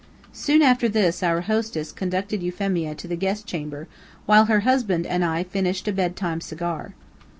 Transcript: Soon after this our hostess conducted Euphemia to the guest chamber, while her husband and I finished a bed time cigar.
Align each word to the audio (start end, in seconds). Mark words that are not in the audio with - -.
Soon 0.33 0.63
after 0.63 0.89
this 0.89 1.21
our 1.21 1.41
hostess 1.41 1.91
conducted 1.91 2.41
Euphemia 2.41 2.95
to 2.95 3.07
the 3.07 3.15
guest 3.15 3.45
chamber, 3.45 3.87
while 4.25 4.45
her 4.45 4.61
husband 4.61 5.05
and 5.05 5.23
I 5.23 5.43
finished 5.43 5.87
a 5.87 5.93
bed 5.93 6.15
time 6.15 6.41
cigar. 6.41 6.95